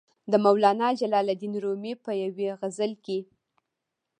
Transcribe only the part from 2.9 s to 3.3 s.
کې.